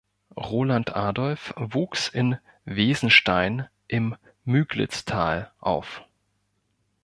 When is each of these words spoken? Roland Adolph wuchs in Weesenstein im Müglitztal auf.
Roland 0.35 0.95
Adolph 0.95 1.53
wuchs 1.57 2.07
in 2.09 2.39
Weesenstein 2.65 3.67
im 3.87 4.17
Müglitztal 4.45 5.51
auf. 5.59 6.03